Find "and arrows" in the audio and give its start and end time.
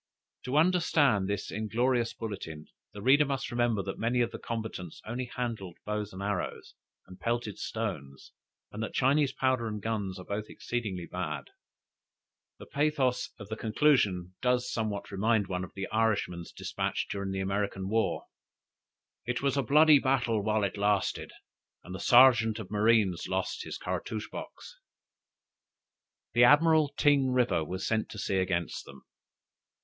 6.11-6.73